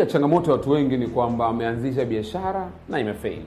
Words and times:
Moja 0.00 0.08
ya 0.08 0.12
changamoto 0.12 0.50
ya 0.50 0.56
watu 0.56 0.70
wengi 0.70 0.96
ni 0.96 1.06
kwamba 1.06 1.46
ameanzisha 1.46 2.04
biashara 2.04 2.68
na 2.88 3.00
imefeli. 3.00 3.46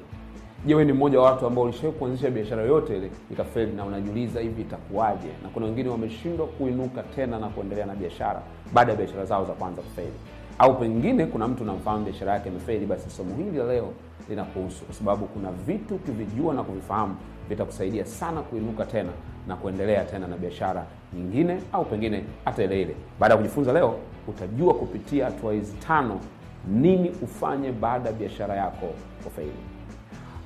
Je, 0.66 0.76
wewe 0.76 0.86
ni 0.86 0.94
mmoja 0.94 1.20
wa 1.20 1.32
watu 1.32 1.46
ambao 1.48 1.64
ulishawahi 1.64 2.00
kuanzisha 2.00 2.30
biashara 2.32 2.62
yoyote 2.62 2.98
ile 2.98 3.12
ikafeli 3.32 3.72
na 3.72 3.86
unajiuliza 3.86 4.40
hivi 4.40 4.62
itakuwaje? 4.62 5.28
Na 5.44 5.50
kuna 5.50 5.66
wengine 5.66 5.90
wameshindwa 5.90 6.48
kuinuka 6.48 7.04
tena 7.04 7.40
na 7.40 7.48
kuendelea 7.48 7.86
na 7.86 7.96
biashara 7.96 8.42
baada 8.74 8.92
ya 8.92 8.98
biashara 8.98 9.26
zao 9.26 9.46
za 9.46 9.54
kwanza 9.54 9.82
kufeli, 9.82 10.14
au 10.60 10.80
pengine 10.80 11.26
kuna 11.26 11.48
mtu 11.48 11.64
unamfahamu 11.64 12.06
biashara 12.06 12.34
yake 12.34 12.50
imefeli. 12.50 12.86
Basi 12.86 13.10
somo 13.10 13.36
hili 13.36 13.58
la 13.58 13.66
leo 13.66 13.90
linakuhusu, 14.30 14.86
kwa 14.86 14.96
sababu 14.96 15.26
kuna 15.26 15.52
vitu 15.52 15.96
ukivijua 15.96 16.54
na 16.54 16.64
kuvifahamu 16.64 17.16
vitakusaidia 17.50 18.06
sana 18.06 18.42
kuinuka 18.42 18.86
tena 18.86 19.10
na 19.48 19.56
kuendelea 19.56 20.04
tena 20.04 20.28
na 20.28 20.38
biashara 20.38 20.86
nyingine, 21.14 21.60
au 21.74 21.86
pengine 21.86 22.24
hata 22.46 22.64
ile 22.64 22.82
ile. 22.82 22.96
Baada 23.20 23.34
ya 23.34 23.38
kujifunza 23.38 23.74
leo, 23.74 23.96
utajua 24.28 24.74
kupitia 24.74 25.26
hatua 25.26 25.54
hizi 25.54 25.74
tano 25.88 26.20
nini 26.68 27.12
ufanye 27.22 27.72
baada 27.72 28.10
ya 28.10 28.16
biashara 28.16 28.56
yako 28.56 28.88
kufeli. 29.24 29.52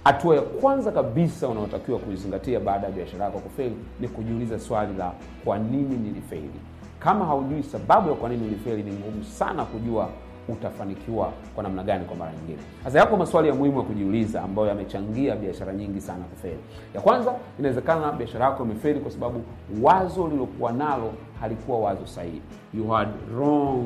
Hatua 0.04 0.36
ya 0.36 0.42
kwanza 0.42 0.92
kabisa 0.92 1.48
unaotakiwa 1.48 2.00
kuizingatia 2.00 2.60
baada 2.60 2.86
ya 2.88 2.92
biashara 2.94 3.26
yako 3.26 3.40
kufeli 3.40 3.76
ni 4.00 4.08
kujiuliza 4.08 4.60
swali 4.60 4.94
la 4.98 5.12
kwa 5.46 5.58
nini 5.58 5.98
nilifeli. 5.98 6.50
Kama 7.00 7.26
haujui 7.26 7.64
sababu 7.64 8.10
ya 8.10 8.16
kwa 8.16 8.30
nini 8.30 8.46
ulifeli, 8.48 8.84
ni 8.84 8.92
ngumu 8.92 9.24
sana 9.24 9.66
kujua 9.66 10.10
utafanikiwa 10.50 11.34
kwa 11.56 11.64
namna 11.64 11.84
gani 11.84 12.06
kwa 12.06 12.16
mara 12.16 12.32
nyingine. 12.32 12.58
Sasa 12.84 13.00
yako 13.00 13.18
maswali 13.18 13.48
ya 13.48 13.54
muhimu 13.56 13.78
ya 13.78 13.84
kujiuliza 13.84 14.42
ambayo 14.42 14.68
yamechangia 14.68 15.36
biashara 15.36 15.74
nyingi 15.74 16.02
sana 16.02 16.24
kufeli. 16.24 16.60
Ya 16.96 17.02
kwanza, 17.02 17.34
inawezekana 17.60 18.12
biashara 18.12 18.46
yako 18.46 18.64
imefeli 18.64 19.00
kwa 19.00 19.12
sababu 19.12 19.42
wazo 19.82 20.28
lilokuwa 20.28 20.72
nalo 20.72 21.14
halikuwa 21.40 21.80
wazo 21.80 22.06
sahihi. 22.08 22.42
You 22.74 22.88
had 22.88 23.10
wrong 23.36 23.86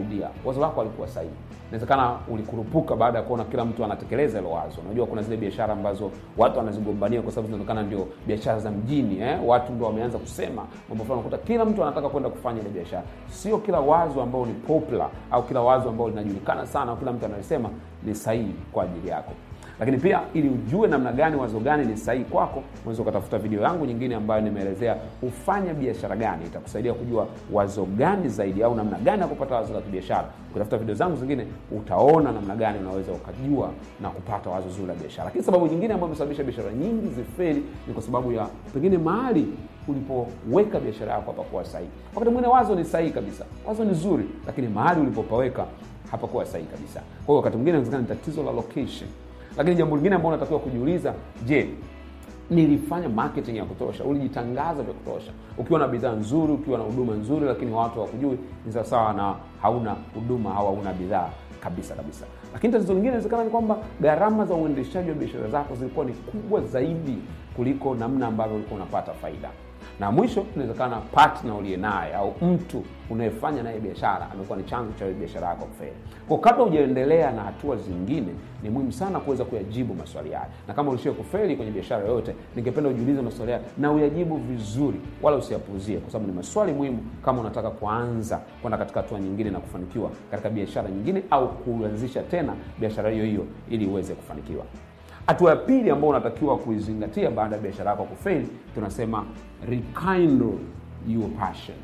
idea. 0.00 0.28
Wazo 0.44 0.60
lako 0.60 0.80
alikuwa 0.80 1.08
sahihi. 1.08 1.34
Inawezekana 1.68 2.16
ulikurupuka 2.28 2.96
baada 2.96 3.18
ya 3.18 3.24
kuona 3.24 3.44
kila 3.44 3.64
mtu 3.64 3.84
anatekeleza 3.84 4.38
hilo 4.38 4.50
wazo. 4.50 4.80
Unajua 4.86 5.06
kuna 5.06 5.22
zile 5.22 5.36
biashara 5.36 5.72
ambazo 5.72 6.10
watu 6.36 6.58
wanazigombania 6.58 7.22
kwa 7.22 7.32
sababu 7.32 7.46
zinaonekana 7.46 7.82
ndio 7.82 8.06
biashara 8.26 8.58
za 8.60 8.70
mjini 8.70 9.20
eh? 9.20 9.38
Watu 9.46 9.72
ndio 9.72 9.86
wameanza 9.86 10.18
kusema 10.18 10.62
mambo 10.88 11.04
fulani, 11.04 11.22
unakuta 11.22 11.38
kila 11.46 11.64
mtu 11.64 11.82
anataka 11.82 12.08
kwenda 12.08 12.28
kufanya 12.30 12.60
ile 12.60 12.70
biashara. 12.70 13.02
Sio 13.30 13.58
kila 13.58 13.80
wazo 13.80 14.22
ambao 14.22 14.46
ni 14.46 14.52
popular 14.52 15.08
au 15.30 15.42
kila 15.42 15.60
wazo 15.60 15.88
ambao 15.88 16.08
linajulikana 16.08 16.66
sana 16.66 16.90
au 16.90 16.96
kila 16.96 17.12
mtu 17.12 17.26
analisema 17.26 17.70
ni 18.04 18.14
sahihi 18.14 18.54
kwa 18.72 18.84
ajili 18.84 19.08
yako. 19.08 19.32
Lakini 19.80 19.98
pia 19.98 20.20
ili 20.34 20.48
ujue 20.48 20.88
namna 20.88 21.12
gani 21.12 21.36
wazo 21.36 21.60
gani 21.60 21.86
ni 21.86 21.96
sahihi 21.96 22.24
kwako, 22.24 22.62
unaweza 22.82 23.02
ukatafuta 23.02 23.38
video 23.38 23.62
yangu 23.62 23.86
nyingine 23.86 24.14
ambayo 24.14 24.40
nimeelezea 24.40 24.96
ufanye 25.22 25.74
biashara 25.74 26.16
gani. 26.16 26.44
Itakusaidia 26.46 26.94
kujua 26.94 27.26
wazo 27.52 27.84
gani 27.84 28.28
zaidi 28.28 28.62
au 28.62 28.74
namna 28.74 28.98
gani 28.98 29.22
ya 29.22 29.28
kupata 29.28 29.54
wazo 29.54 29.74
la 29.74 29.80
kibiashara. 29.80 30.28
Ukitafuta 30.50 30.78
video 30.78 30.94
zangu 30.94 31.16
zingine, 31.16 31.46
utaona 31.76 32.32
namna 32.32 32.56
gani 32.56 32.78
unaweza 32.78 33.12
ukajua 33.12 33.70
na 34.00 34.08
kupata 34.10 34.50
wazo 34.50 34.68
zuri 34.70 34.86
la 34.88 34.94
biashara. 34.94 35.24
Lakini 35.24 35.44
sababu 35.44 35.66
nyingine 35.66 35.94
ambayo 35.94 36.06
imesababisha 36.08 36.42
biashara 36.44 36.72
nyingi 36.72 37.06
zifeli 37.08 37.62
ni 37.88 37.94
kwa 37.94 38.02
sababu 38.02 38.32
ya 38.32 38.46
pengine 38.74 38.98
mahali 38.98 39.46
ulipoweka 39.88 40.80
biashara 40.80 41.12
yako 41.12 41.30
hapakuwa 41.30 41.64
sahihi. 41.64 41.90
Wakati 42.14 42.30
mwingine 42.32 42.54
wazo 42.54 42.74
ni 42.74 42.84
sahihi 42.84 43.10
kabisa, 43.12 43.44
wazo 43.66 43.84
ni 43.84 43.94
zuri, 43.94 44.24
lakini 44.46 44.68
mahali 44.68 45.00
ulipopaweka 45.00 45.66
hapakuwa 46.10 46.46
sahihi 46.46 46.68
kabisa. 46.70 47.00
Kwa 47.00 47.26
hiyo 47.26 47.36
wakati 47.36 47.56
mwingine 47.56 47.70
inawezekana 47.78 48.02
ni 48.02 48.08
tatizo 48.08 48.42
la 48.42 48.52
location. 48.52 49.08
Lakini 49.58 49.76
jambo 49.76 49.96
lingine 49.96 50.14
ambalo 50.14 50.28
unatakiwa 50.34 50.60
kujiuliza, 50.60 51.14
je, 51.46 51.68
nilifanya 52.50 53.08
marketing 53.08 53.56
ya 53.56 53.64
kutosha? 53.64 54.04
Ulijitangaza 54.04 54.82
vya 54.82 54.94
kutosha? 54.94 55.32
Ukiwa 55.58 55.78
na 55.80 55.88
bidhaa 55.88 56.12
nzuri, 56.12 56.52
ukiwa 56.52 56.78
na 56.78 56.84
huduma 56.84 57.14
nzuri, 57.14 57.46
lakini 57.46 57.72
watu 57.72 57.94
hawakujui, 57.94 58.38
ni 58.66 58.72
sawasawa 58.72 59.12
na 59.12 59.34
hauna 59.62 59.96
huduma 60.14 60.54
au 60.56 60.66
hauna 60.66 60.92
bidhaa 60.92 61.28
kabisa 61.60 61.94
kabisa. 61.94 62.24
Lakini 62.52 62.72
tatizo 62.72 62.92
lingine 62.92 63.08
inawezekana 63.08 63.44
ni 63.44 63.50
kwamba 63.50 63.76
gharama 64.00 64.44
za 64.44 64.54
uendeshaji 64.54 65.08
wa 65.10 65.14
biashara 65.16 65.48
zako 65.48 65.74
zilikuwa 65.74 66.06
ni 66.06 66.12
kubwa 66.12 66.60
zaidi 66.60 67.18
kuliko 67.56 67.94
namna 67.94 68.26
ambavyo 68.26 68.56
ulikuwa 68.56 68.76
unapata 68.80 69.12
faida 69.12 69.50
na 70.00 70.10
mwisho 70.10 70.46
inawezekana 70.54 70.96
partner 70.96 71.52
uliye 71.54 71.76
naye 71.76 72.14
au 72.14 72.34
mtu 72.42 72.84
unayefanya 73.10 73.62
naye 73.62 73.80
biashara 73.80 74.30
amekuwa 74.32 74.58
ni 74.58 74.64
chanzo 74.64 74.92
cha 74.98 75.06
biashara 75.06 75.48
yako 75.48 75.64
kufeli. 75.66 75.92
Kwa 76.28 76.38
kabla 76.38 76.64
hujaendelea 76.64 77.30
na 77.32 77.42
hatua 77.42 77.76
zingine, 77.76 78.26
ni 78.62 78.70
muhimu 78.70 78.92
sana 78.92 79.20
kuweza 79.20 79.44
kuyajibu 79.44 79.94
maswali 79.94 80.30
haya, 80.32 80.46
na 80.68 80.74
kama 80.74 80.90
ulishia 80.90 81.12
kufeli 81.12 81.56
kwenye 81.56 81.72
biashara 81.72 82.04
yoyote, 82.06 82.34
ningependa 82.56 82.90
ujiulize 82.90 83.22
maswali 83.22 83.52
haya 83.52 83.64
na 83.78 83.92
uyajibu 83.92 84.36
vizuri, 84.36 85.00
wala 85.22 85.36
usiyapuuzie, 85.36 85.96
kwa 85.98 86.10
sababu 86.12 86.30
ni 86.30 86.36
maswali 86.36 86.72
muhimu 86.72 86.98
kama 87.24 87.40
unataka 87.40 87.70
kuanza 87.70 88.40
kwenda 88.62 88.78
katika 88.78 89.00
hatua 89.02 89.20
nyingine 89.20 89.50
na 89.50 89.58
kufanikiwa 89.60 90.10
katika 90.30 90.50
biashara 90.50 90.90
nyingine 90.90 91.22
au 91.30 91.48
kuanzisha 91.48 92.22
tena 92.22 92.54
biashara 92.78 93.10
hiyo 93.10 93.24
hiyo 93.24 93.46
ili 93.70 93.86
uweze 93.86 94.14
kufanikiwa. 94.14 94.64
Hatua 95.28 95.50
ya 95.50 95.56
pili 95.56 95.90
ambayo 95.90 96.10
unatakiwa 96.10 96.58
kuizingatia 96.58 97.30
baada 97.30 97.56
ya 97.56 97.62
biashara 97.62 97.90
yako 97.90 98.04
kufeli, 98.04 98.48
tunasema 98.74 99.24
rekindle 99.68 100.52
your 101.08 101.30
passion. 101.30 101.76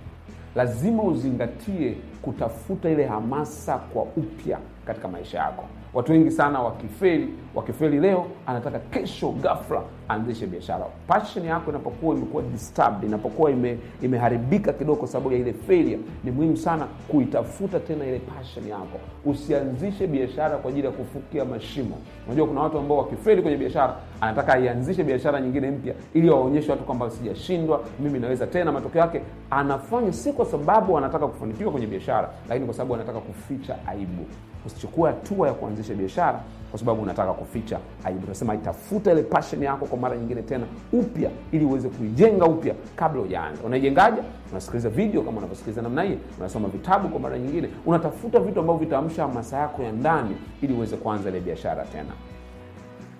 Lazima 0.54 1.02
uzingatie 1.02 1.96
kutafuta 2.22 2.90
ile 2.90 3.06
hamasa 3.06 3.78
kwa 3.78 4.02
upya 4.02 4.58
katika 4.86 5.08
maisha 5.08 5.38
yako. 5.38 5.64
Watu 5.94 6.12
wengi 6.12 6.30
sana 6.30 6.60
wakifeli, 6.60 7.28
wakifeli 7.54 8.00
leo, 8.00 8.26
anataka 8.46 8.78
kesho 8.78 9.28
ghafla 9.30 9.82
aanzishe 10.10 10.46
biashara. 10.46 10.84
Passion 11.06 11.44
yako 11.46 11.70
inapokuwa 11.70 12.16
imekuwa 12.16 12.42
disturbed, 12.42 13.04
inapokuwa 13.04 13.50
ime, 13.50 13.78
imeharibika 14.02 14.72
kidogo 14.72 14.98
kwa 14.98 15.08
sababu 15.08 15.32
ya 15.32 15.38
ile 15.38 15.52
failure, 15.52 15.98
ni 16.24 16.30
muhimu 16.30 16.56
sana 16.56 16.86
kuitafuta 17.08 17.80
tena 17.80 18.06
ile 18.06 18.18
passion 18.18 18.68
yako. 18.68 18.98
Usianzishe 19.24 20.06
biashara 20.06 20.56
kwa 20.56 20.70
ajili 20.70 20.86
ya 20.86 20.92
kufukia 20.92 21.44
mashimo. 21.44 21.96
Unajua 22.26 22.46
kuna 22.46 22.60
watu 22.60 22.78
ambao 22.78 22.98
wakifeli 22.98 23.42
kwenye 23.42 23.56
biashara, 23.56 23.96
anataka 24.20 24.52
aianzishe 24.52 25.02
biashara 25.04 25.40
nyingine 25.40 25.70
mpya 25.70 25.94
ili 26.14 26.30
waonyeshe 26.30 26.70
watu 26.70 26.84
kwamba 26.84 27.10
sijashindwa, 27.10 27.80
mimi 28.00 28.18
naweza 28.18 28.46
tena. 28.46 28.72
Matokeo 28.72 29.00
yake 29.00 29.20
anafanya 29.50 30.12
si 30.12 30.32
kwa 30.32 30.46
sababu 30.46 30.98
anataka 30.98 31.26
kufanikiwa 31.26 31.72
kwenye 31.72 31.86
biashara, 31.86 32.30
lakini 32.48 32.66
kwa 32.66 32.74
sababu 32.74 32.94
anataka 32.94 33.20
kuficha 33.20 33.76
aibu. 33.88 34.24
Usichukue 34.66 35.10
hatua 35.10 35.48
ya 35.48 35.54
kuanzisha 35.54 35.94
biashara 35.94 36.40
kwa 36.70 36.78
sababu 36.78 37.02
unataka 37.02 37.32
kuficha 37.32 37.78
aibu. 38.04 38.20
Tunasema 38.20 38.54
itafuta 38.54 39.12
ile 39.12 39.22
passion 39.22 39.62
yako 39.62 39.86
kwa 39.86 39.98
mara 39.98 40.16
nyingine 40.16 40.42
tena 40.42 40.66
upya, 40.92 41.30
ili 41.52 41.64
uweze 41.64 41.88
kuijenga 41.88 42.44
upya 42.46 42.74
kabla 42.96 43.22
hujaanza. 43.22 43.62
Unaijengaje? 43.64 44.22
Unasikiliza 44.50 44.88
video 44.88 45.22
kama 45.22 45.38
unavyosikiliza 45.38 45.82
namna 45.82 46.02
hii, 46.02 46.18
unasoma 46.38 46.68
vitabu 46.68 47.08
kwa 47.08 47.20
mara 47.20 47.38
nyingine, 47.38 47.68
unatafuta 47.86 48.40
vitu 48.40 48.60
ambavyo 48.60 48.80
vitaamsha 48.86 49.22
hamasa 49.22 49.56
yako 49.58 49.82
ya 49.82 49.92
ndani, 49.92 50.36
ili 50.62 50.74
uweze 50.74 50.96
kuanza 50.96 51.28
ile 51.30 51.40
biashara 51.40 51.84
tena. 51.84 52.12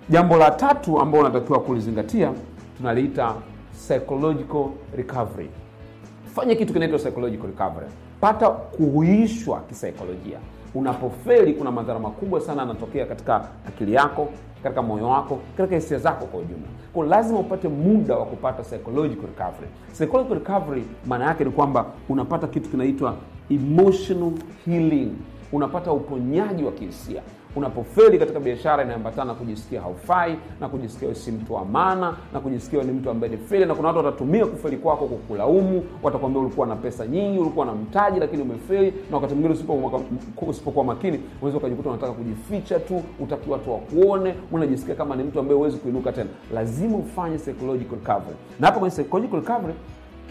Jambo 0.09 0.37
la 0.37 0.51
tatu 0.51 0.99
ambalo 0.99 1.23
unatakiwa 1.25 1.59
kulizingatia 1.59 2.31
tunaliita 2.77 3.33
psychological 3.73 4.65
recovery. 4.97 5.49
Fanya 6.35 6.55
kitu 6.55 6.73
kinaitwa 6.73 6.99
psychological 6.99 7.45
recovery, 7.47 7.87
pata 8.21 8.49
kuhuishwa 8.49 9.59
kisaikolojia. 9.59 10.39
Unapofeli 10.75 11.53
kuna 11.53 11.71
madhara 11.71 11.99
makubwa 11.99 12.41
sana 12.41 12.61
yanatokea 12.61 13.05
katika 13.05 13.47
akili 13.67 13.93
yako, 13.93 14.27
katika 14.63 14.81
moyo 14.81 15.09
wako, 15.09 15.39
katika 15.57 15.75
hisia 15.75 15.97
zako 15.99 16.25
kwa 16.25 16.39
ujumla. 16.39 16.67
Kwa 16.93 17.05
lazima 17.05 17.39
upate 17.39 17.67
muda 17.67 18.15
wa 18.15 18.25
kupata 18.25 18.63
psychological 18.63 19.21
recovery. 19.25 19.67
Psychological 19.93 20.33
recovery 20.37 20.83
maana 21.05 21.25
yake 21.25 21.43
ni 21.43 21.51
kwamba 21.51 21.85
unapata 22.09 22.47
kitu 22.47 22.69
kinaitwa 22.69 23.15
emotional 23.49 24.31
healing, 24.65 25.11
unapata 25.51 25.91
uponyaji 25.91 26.63
wa 26.63 26.71
kihisia. 26.71 27.21
Unapofeli 27.55 28.19
katika 28.19 28.39
biashara 28.39 28.83
inaambatana 28.83 29.25
na 29.25 29.33
kujisikia 29.33 29.81
haufai 29.81 30.35
na 30.61 30.69
kujisikia 30.69 31.15
si 31.15 31.31
mtu 31.31 31.53
wa 31.53 31.65
maana 31.65 32.13
na 32.33 32.39
kujisikia 32.39 32.83
ni 32.83 32.91
mtu 32.91 33.09
ambaye 33.09 33.31
ni 33.31 33.37
feli, 33.37 33.65
na 33.65 33.75
kuna 33.75 33.87
watu 33.87 33.97
watatumia 34.05 34.45
kufeli 34.45 34.77
kwako 34.77 35.05
kukulaumu. 35.05 35.83
Watakwambia 36.03 36.41
ulikuwa 36.41 36.67
na 36.67 36.75
pesa 36.75 37.07
nyingi, 37.07 37.39
ulikuwa 37.39 37.65
na 37.65 37.71
mtaji, 37.73 38.19
lakini 38.19 38.41
umefeli. 38.41 38.93
Na 39.11 39.15
wakati 39.15 39.33
mwingine 39.35 39.53
usipokuwa 40.47 40.85
makini, 40.85 41.19
unaweza 41.41 41.57
ukajikuta 41.57 41.89
unataka 41.89 42.13
kujificha 42.13 42.79
tu, 42.79 43.03
utaki 43.19 43.49
watu 43.49 43.71
wakuone, 43.71 44.35
unajisikia 44.51 44.95
kama 44.95 45.15
ni 45.15 45.23
mtu 45.23 45.39
ambaye 45.39 45.57
huwezi 45.57 45.77
kuinuka 45.77 46.11
tena. 46.11 46.29
Lazima 46.53 46.97
ufanye 46.97 47.37
psychological 47.37 47.95
recovery, 47.95 48.35
na 48.59 48.67
hapa 48.67 48.79
kwenye 48.79 48.95
psychological 48.95 49.35
recovery, 49.39 49.73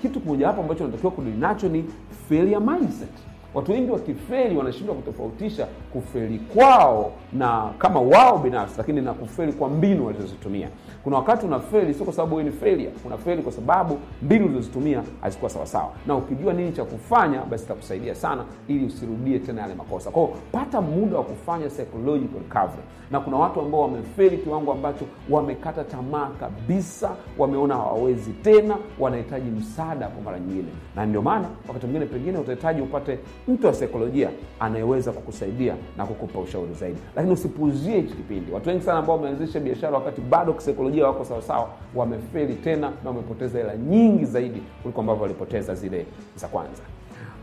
kitu 0.03 0.21
kimojawapo 0.21 0.61
ambacho 0.63 0.85
unatakiwa 0.85 1.13
kudili 1.13 1.37
nacho 1.37 1.69
ni 1.69 1.85
failure 2.29 2.59
mindset. 2.61 3.09
Watu 3.55 3.73
wengi 3.73 3.91
wakifeli 3.91 4.57
wanashindwa 4.57 4.95
kutofautisha 4.95 5.67
kufeli 5.93 6.39
kwao 6.39 7.13
na 7.33 7.71
kama 7.79 8.01
wao 8.01 8.39
binafsi, 8.39 8.75
lakini 8.79 9.01
na 9.01 9.13
kufeli 9.13 9.53
kwa 9.53 9.69
mbinu 9.69 10.07
walizozitumia. 10.07 10.69
Kuna 11.05 11.17
wakati 11.17 11.47
unafeli 11.47 11.95
sio 11.95 12.05
kwa 12.05 12.15
sababu 12.15 12.37
wewe 12.37 12.51
ni 12.51 12.57
failure, 12.57 12.91
unafeli 13.07 13.43
kwa 13.43 13.53
sababu 13.53 13.99
mbinu 14.23 14.45
ulizozitumia 14.45 15.03
hazikuwa 15.21 15.51
sawasawa, 15.51 15.91
na 16.07 16.17
ukijua 16.17 16.53
nini 16.53 16.73
cha 16.73 16.85
kufanya, 16.85 17.41
basi 17.51 17.65
itakusaidia 17.65 18.15
sana 18.15 18.45
ili 18.69 18.85
usirudie 18.87 19.39
tena 19.39 19.61
yale 19.63 19.75
makosa. 19.75 20.11
Kwa 20.11 20.23
hiyo 20.23 20.37
pata 20.53 20.81
muda 20.81 21.17
wa 21.17 21.25
kufanya 21.25 21.67
psychological 21.69 22.39
recovery. 22.39 22.83
Na 23.11 23.21
kuna 23.21 23.37
watu 23.37 23.61
ambao 23.61 23.81
wamefeli 23.81 24.37
kiwango 24.39 24.73
ambacho 24.73 25.05
wamekata 25.31 25.85
tamaa 25.85 26.29
kabisa, 26.41 27.11
wameona 27.39 27.75
hawawezi 27.75 28.31
tena, 28.33 28.77
wanahitaji 28.99 29.51
msaada 29.51 30.09
kwa 30.09 30.23
mara 30.23 30.39
nyingine, 30.41 30.69
na 30.97 31.07
ndio 31.07 31.23
maana 31.23 31.49
wakati 31.69 31.87
mwingine 31.87 32.07
pengine 32.07 32.39
utahitaji 32.39 32.81
upate 32.81 33.19
mtu 33.49 33.67
wa 33.67 33.75
saikolojia 33.75 34.31
anayeweza 34.61 35.13
kukusaidia 35.13 35.75
na 35.97 36.07
kukupa 36.07 36.39
ushauri 36.41 36.75
zaidi, 36.75 36.99
lakini 37.17 37.35
usipuuzie 37.35 37.97
hichi 38.01 38.15
kipindi. 38.15 38.53
Watu 38.53 38.69
wengi 38.69 38.83
sana 38.85 38.99
ambao 38.99 39.17
wameanzisha 39.17 39.61
biashara 39.61 39.93
wakati 39.99 40.21
bado 40.21 40.53
kisaikolojia 40.53 41.07
wako 41.07 41.25
sawasawa, 41.25 41.69
wamefeli 41.95 42.55
tena 42.55 42.93
na 43.05 43.11
wamepoteza 43.11 43.59
hela 43.59 43.77
nyingi 43.77 44.25
zaidi 44.25 44.63
kuliko 44.83 45.01
ambavyo 45.01 45.23
walipoteza 45.23 45.75
zile 45.75 46.07
za 46.37 46.49
kwanza. 46.49 46.83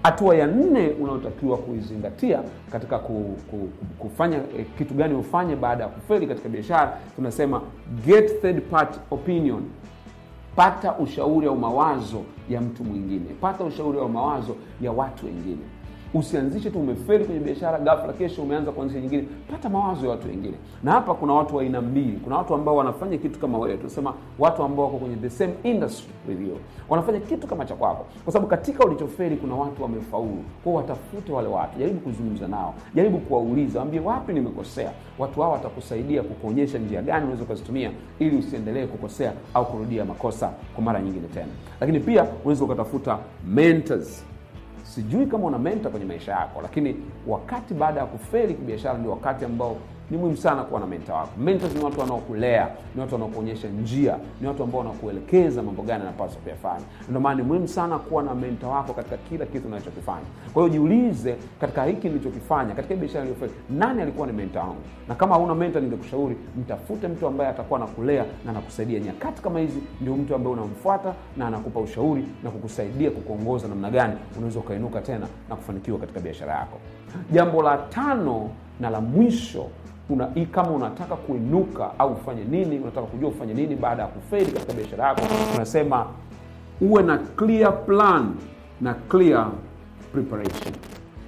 Hatua 0.04 0.36
ya 0.36 0.48
nne 0.48 0.90
unaotakiwa 0.90 1.58
kuizingatia 1.58 2.44
katika 2.72 3.00
ku, 3.00 3.36
ku, 3.52 3.70
kufanya 4.00 4.38
eh, 4.38 4.66
kitu 4.78 4.94
gani 4.94 5.14
ufanye 5.14 5.56
baada 5.56 5.84
ya 5.84 5.90
kufeli 5.90 6.28
katika 6.28 6.50
biashara, 6.50 6.98
tunasema 7.16 7.62
get 8.06 8.42
third 8.42 8.62
party 8.62 9.00
opinion. 9.12 9.64
Pata 10.56 10.94
ushauri 10.98 11.48
au 11.48 11.56
mawazo 11.58 12.22
ya 12.50 12.62
mtu 12.62 12.84
mwingine, 12.84 13.26
pata 13.42 13.64
ushauri 13.64 14.00
au 14.00 14.10
mawazo 14.10 14.56
ya 14.82 14.92
watu 14.92 15.26
wengine. 15.26 15.62
Usianzishe 16.14 16.70
tu 16.70 16.80
umefeli 16.80 17.26
kwenye 17.26 17.40
biashara, 17.40 17.80
ghafla 17.80 18.14
kesho 18.14 18.42
umeanza 18.44 18.72
kuanzisha 18.72 19.02
nyingine. 19.02 19.24
Pata 19.52 19.70
mawazo 19.70 20.06
ya 20.06 20.12
watu 20.12 20.28
wengine. 20.28 20.54
Na 20.84 20.92
hapa 20.92 21.14
kuna 21.14 21.34
watu 21.34 21.56
wa 21.56 21.62
aina 21.64 21.82
mbili. 21.82 22.20
Kuna 22.24 22.38
watu 22.38 22.54
ambao 22.54 22.76
wanafanya 22.76 23.18
kitu 23.18 23.40
kama 23.40 23.58
wewe, 23.58 23.78
tunasema 23.78 24.14
watu 24.40 24.64
ambao 24.64 24.86
wako 24.86 24.98
kwenye 24.98 25.16
the 25.16 25.30
same 25.30 25.54
industry 25.64 26.10
with 26.30 26.42
you, 26.42 26.58
wanafanya 26.90 27.20
kitu 27.20 27.48
kama 27.48 27.66
cha 27.66 27.76
kwako, 27.76 28.06
kwa 28.24 28.34
sababu 28.34 28.50
katika 28.50 28.86
ulichofeli 28.86 29.36
kuna 29.38 29.56
watu 29.56 29.84
wamefaulu. 29.84 30.44
Kwao 30.64 30.76
watafute 30.76 31.32
wale 31.32 31.48
watu, 31.48 31.80
jaribu 31.80 32.00
kuzungumza 32.00 32.48
nao, 32.48 32.74
jaribu 32.96 33.18
kuwauliza, 33.18 33.80
waambie 33.80 34.00
wapi 34.00 34.34
nimekosea. 34.34 34.92
Watu 35.20 35.42
hao 35.42 35.52
watakusaidia 35.52 36.24
kukuonyesha 36.24 36.78
njia 36.78 37.02
gani 37.02 37.22
unaweza 37.24 37.44
ukazitumia 37.44 37.92
ili 38.20 38.38
usiendelee 38.38 38.88
kukosea 38.88 39.34
au 39.54 39.66
kurudia 39.66 40.06
makosa 40.06 40.52
kwa 40.76 40.84
mara 40.84 41.02
nyingine 41.02 41.28
tena. 41.28 41.48
Lakini 41.82 42.00
pia 42.00 42.24
unaweza 42.44 42.66
ukatafuta 42.66 43.18
mentors 43.48 44.26
Sijui 44.84 45.26
kama 45.26 45.48
una 45.48 45.60
mentor 45.60 45.92
kwenye 45.92 46.06
maisha 46.06 46.32
yako, 46.32 46.62
lakini 46.62 46.96
wakati 47.28 47.74
baada 47.74 48.00
ya 48.00 48.06
kufeli 48.06 48.54
kibiashara 48.54 48.98
ndio 48.98 49.12
wakati 49.12 49.46
ambao 49.46 49.78
ni 50.12 50.18
muhimu 50.18 50.38
sana 50.38 50.64
kuwa 50.64 50.80
na 50.80 50.88
menta 50.88 51.14
wako. 51.14 51.30
Mentors 51.38 51.76
ni 51.76 51.84
watu 51.84 52.00
wanaokulea, 52.00 52.68
ni 52.96 53.02
watu 53.02 53.14
wanaokuonyesha 53.14 53.68
njia, 53.68 54.18
ni 54.42 54.48
watu 54.48 54.64
ambao 54.64 54.80
wanakuelekeza 54.82 55.62
mambo 55.64 55.84
gani 55.84 56.02
anapaswa 56.04 56.42
kuyafanya. 56.42 56.86
Ndio 57.10 57.22
maana 57.22 57.36
ni 57.36 57.44
muhimu 57.48 57.68
sana 57.68 58.00
kuwa 58.00 58.24
na 58.24 58.36
menta 58.36 58.68
wako 58.68 58.94
katika 58.94 59.18
kila 59.18 59.46
kitu 59.46 59.68
unachokifanya. 59.68 60.26
Kwa 60.54 60.64
hiyo 60.64 60.70
jiulize, 60.74 61.36
katika 61.62 61.84
hiki 61.86 62.08
nilichokifanya, 62.08 62.76
katika 62.76 62.96
biashara 62.96 63.26
niliyofanya, 63.26 63.54
nani 63.70 64.02
alikuwa 64.02 64.28
ni 64.28 64.34
menta 64.34 64.60
wangu? 64.60 64.82
Na 65.08 65.16
kama 65.16 65.36
hauna 65.36 65.56
menta, 65.56 65.80
ningekushauri 65.80 66.36
mtafute 66.58 67.08
mtu 67.08 67.28
ambaye 67.28 67.50
atakuwa 67.50 67.80
anakulea 67.80 68.26
na 68.46 68.52
anakusaidia. 68.52 69.00
Nyakati 69.00 69.42
kama 69.42 69.60
hizi 69.60 69.80
ndio 70.02 70.16
mtu 70.16 70.36
ambaye 70.36 70.54
unamfuata 70.56 71.14
na 71.38 71.48
anakupa 71.48 71.80
ushauri 71.80 72.26
na 72.44 72.50
kukusaidia 72.52 73.12
kukuongoza 73.12 73.68
namna 73.68 73.90
gani 73.90 74.14
unaweza 74.38 74.60
ukainuka 74.60 75.02
tena 75.02 75.28
na 75.50 75.56
kufanikiwa 75.56 76.00
katika 76.00 76.20
biashara 76.20 76.54
yako. 76.54 76.78
Jambo 77.32 77.62
la 77.64 77.78
tano 77.78 78.50
na 78.82 78.90
la 78.90 79.02
mwisho 79.02 79.66
una, 80.10 80.28
kama 80.52 80.72
unataka 80.72 81.16
kuinuka 81.16 82.00
au 82.00 82.12
ufanye 82.14 82.44
nini, 82.44 82.80
unataka 82.80 83.08
kujua 83.08 83.30
ufanye 83.30 83.54
nini 83.54 83.76
baada 83.76 84.02
ya 84.02 84.08
kufeli 84.08 84.52
katika 84.52 84.74
biashara 84.74 85.08
yako, 85.08 85.22
unasema 85.56 86.06
uwe 86.82 87.04
na 87.04 87.18
clear 87.18 87.86
plan 87.86 88.32
na 88.82 88.94
clear 88.94 89.48
preparation. 90.14 90.74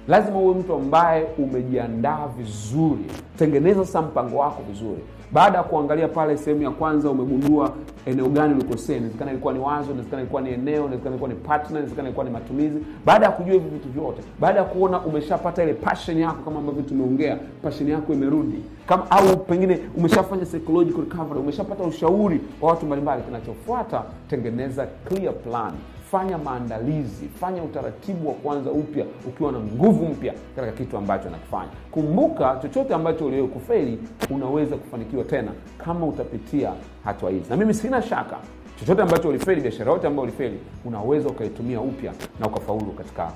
Lazima 0.08 0.38
uwe 0.38 0.54
mtu 0.54 0.74
ambaye 0.74 1.26
umejiandaa 1.38 2.26
vizuri. 2.38 3.04
Tengeneza 3.38 3.84
sasa 3.86 4.02
mpango 4.02 4.36
wako 4.36 4.62
vizuri. 4.68 5.00
Baada 5.34 5.58
ya 5.58 5.64
kuangalia 5.64 6.08
pale 6.08 6.36
sehemu 6.36 6.62
ya 6.62 6.70
kwanza, 6.70 7.10
umegundua 7.10 7.72
eneo 8.06 8.28
gani 8.28 8.54
ulikosea. 8.54 8.96
Inawezekana 8.96 9.30
ilikuwa 9.30 9.52
ni 9.52 9.58
wazo, 9.58 9.90
inawezekana 9.90 10.22
ilikuwa 10.22 10.42
ni 10.42 10.50
eneo, 10.50 10.74
inawezekana 10.84 11.10
ilikuwa 11.10 11.28
ni 11.30 11.34
partner, 11.36 11.70
inawezekana 11.70 12.08
ilikuwa 12.08 12.24
ni 12.26 12.30
matumizi. 12.32 12.78
Baada 13.06 13.26
ya 13.26 13.32
kujua 13.32 13.52
hivi 13.54 13.68
vitu 13.68 13.88
vyote, 13.88 14.22
baada 14.40 14.58
ya 14.58 14.64
kuona 14.64 15.00
umeshapata 15.00 15.62
ile 15.62 15.74
passion 15.74 16.18
yako, 16.18 16.42
kama 16.44 16.58
ambavyo 16.58 16.82
tumeongea, 16.82 17.38
passion 17.62 17.88
yako 17.90 18.12
imerudi, 18.12 18.58
kama 18.86 19.10
au 19.10 19.36
pengine 19.36 19.80
umeshafanya 19.96 20.44
psychological 20.44 21.00
recovery, 21.10 21.40
umeshapata 21.40 21.84
ushauri 21.84 22.40
wa 22.60 22.70
watu 22.70 22.86
mbalimbali, 22.86 23.22
kinachofuata 23.22 24.02
tengeneza 24.30 24.86
clear 25.08 25.34
plan 25.34 25.72
fanya 26.14 26.38
maandalizi, 26.38 27.28
fanya 27.40 27.62
utaratibu 27.62 28.28
wa 28.28 28.34
kuanza 28.34 28.70
upya 28.70 29.04
ukiwa 29.28 29.52
na 29.52 29.58
nguvu 29.58 30.06
mpya 30.06 30.34
katika 30.56 30.72
kitu 30.76 30.96
ambacho 30.96 31.28
anakifanya. 31.28 31.70
Kumbuka, 31.90 32.58
chochote 32.62 32.94
ambacho 32.94 33.26
uliwahi 33.26 33.48
kufeli 33.52 33.98
unaweza 34.30 34.76
kufanikiwa 34.76 35.24
tena 35.24 35.52
kama 35.78 36.06
utapitia 36.06 36.72
hatua 37.04 37.30
hizi, 37.30 37.50
na 37.50 37.56
mimi 37.56 37.74
sina 37.74 38.02
shaka 38.02 38.36
chochote 38.80 39.02
ambacho 39.02 39.28
ulifeli, 39.28 39.60
biashara 39.60 39.92
yote 39.92 40.06
ambayo 40.06 40.22
ulifeli, 40.28 40.58
unaweza 40.84 41.28
ukaitumia 41.28 41.80
upya 41.80 42.12
na 42.40 42.46
ukafaulu 42.46 42.92
katika 42.92 43.32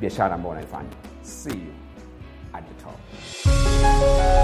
biashara 0.00 0.34
ambayo 0.34 0.52
unaifanya. 0.52 0.88
See 1.22 1.50
you 1.50 1.72
at 2.52 2.64
the 2.64 2.84
top. 2.84 4.39